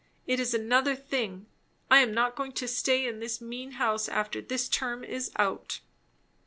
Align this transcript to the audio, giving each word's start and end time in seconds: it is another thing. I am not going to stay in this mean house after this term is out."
it 0.25 0.39
is 0.39 0.51
another 0.55 0.95
thing. 0.95 1.45
I 1.91 1.99
am 1.99 2.11
not 2.11 2.35
going 2.35 2.53
to 2.53 2.67
stay 2.67 3.05
in 3.05 3.19
this 3.19 3.39
mean 3.39 3.73
house 3.73 4.09
after 4.09 4.41
this 4.41 4.67
term 4.67 5.03
is 5.03 5.29
out." 5.35 5.79